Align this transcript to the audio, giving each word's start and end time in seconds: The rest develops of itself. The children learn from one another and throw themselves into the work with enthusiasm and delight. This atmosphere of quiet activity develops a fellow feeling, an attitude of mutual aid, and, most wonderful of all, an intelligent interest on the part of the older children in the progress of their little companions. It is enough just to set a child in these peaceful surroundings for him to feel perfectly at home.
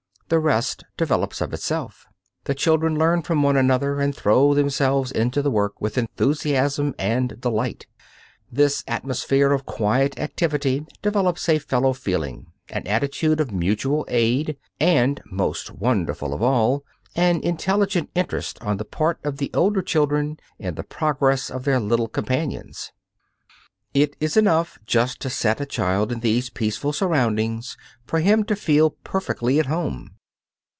The 0.33 0.39
rest 0.39 0.85
develops 0.95 1.41
of 1.41 1.51
itself. 1.53 2.07
The 2.45 2.55
children 2.55 2.97
learn 2.97 3.21
from 3.21 3.43
one 3.43 3.57
another 3.57 3.99
and 3.99 4.15
throw 4.15 4.53
themselves 4.53 5.11
into 5.11 5.41
the 5.41 5.51
work 5.51 5.81
with 5.81 5.97
enthusiasm 5.97 6.95
and 6.97 7.41
delight. 7.41 7.85
This 8.49 8.81
atmosphere 8.87 9.51
of 9.51 9.65
quiet 9.65 10.17
activity 10.17 10.85
develops 11.01 11.49
a 11.49 11.59
fellow 11.59 11.91
feeling, 11.91 12.45
an 12.69 12.87
attitude 12.87 13.41
of 13.41 13.51
mutual 13.51 14.05
aid, 14.07 14.55
and, 14.79 15.21
most 15.25 15.69
wonderful 15.71 16.33
of 16.33 16.41
all, 16.41 16.85
an 17.13 17.41
intelligent 17.41 18.09
interest 18.15 18.57
on 18.61 18.77
the 18.77 18.85
part 18.85 19.19
of 19.25 19.35
the 19.35 19.51
older 19.53 19.81
children 19.81 20.39
in 20.57 20.75
the 20.75 20.83
progress 20.83 21.49
of 21.49 21.65
their 21.65 21.81
little 21.81 22.07
companions. 22.07 22.93
It 23.93 24.15
is 24.21 24.37
enough 24.37 24.79
just 24.85 25.19
to 25.23 25.29
set 25.29 25.59
a 25.59 25.65
child 25.65 26.09
in 26.09 26.21
these 26.21 26.49
peaceful 26.49 26.93
surroundings 26.93 27.75
for 28.05 28.19
him 28.19 28.45
to 28.45 28.55
feel 28.55 28.91
perfectly 29.03 29.59
at 29.59 29.65
home. 29.65 30.11